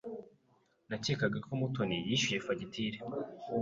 [0.89, 2.97] Nakekaga ko Mutoni yishyuye fagitire.